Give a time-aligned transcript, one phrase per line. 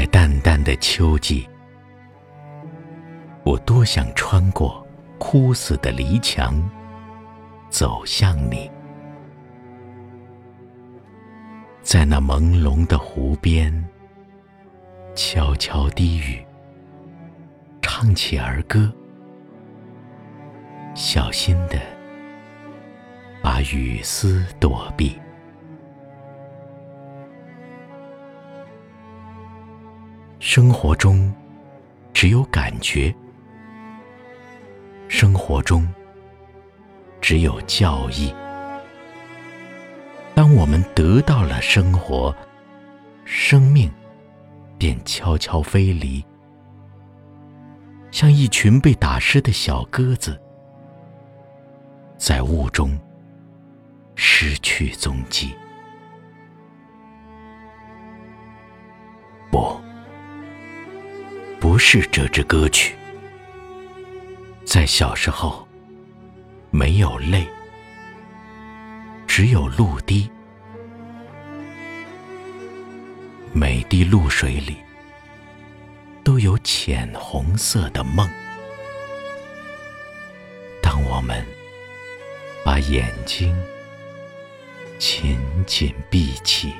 [0.00, 1.46] 在淡淡的秋季，
[3.44, 4.82] 我多想穿过
[5.18, 6.58] 枯死的篱墙，
[7.68, 8.70] 走向你。
[11.82, 13.70] 在那朦胧的湖边，
[15.14, 16.42] 悄悄低语，
[17.82, 18.90] 唱起儿歌，
[20.94, 21.78] 小心的
[23.42, 25.20] 把雨丝躲避。
[30.42, 31.30] 生活中，
[32.14, 33.14] 只有感觉；
[35.06, 35.86] 生活中，
[37.20, 38.34] 只有教义。
[40.34, 42.34] 当我们得到了生活，
[43.26, 43.92] 生命
[44.78, 46.24] 便悄悄飞离，
[48.10, 50.40] 像一群被打湿的小鸽子，
[52.16, 52.98] 在雾中
[54.14, 55.54] 失去踪迹。
[59.50, 59.78] 不，
[61.82, 62.94] 是这支歌曲，
[64.66, 65.66] 在小时候
[66.70, 67.48] 没有泪。
[69.26, 70.30] 只有露滴，
[73.54, 74.76] 每滴露水里
[76.22, 78.28] 都有浅红色的梦。
[80.82, 81.44] 当我们
[82.62, 83.56] 把眼睛
[84.98, 86.74] 紧紧闭起，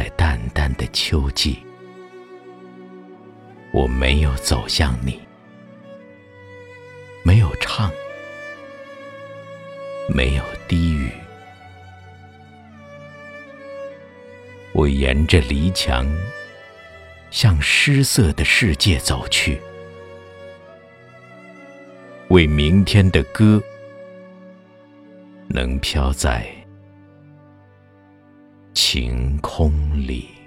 [0.00, 1.58] 在淡淡的秋季。
[3.70, 5.20] 我没有走向你，
[7.22, 7.92] 没有唱，
[10.08, 11.10] 没有低语。
[14.72, 16.10] 我沿着篱墙，
[17.30, 19.60] 向失色的世界走去，
[22.28, 23.62] 为明天的歌
[25.46, 26.50] 能飘在
[29.60, 29.70] 空
[30.06, 30.39] 里。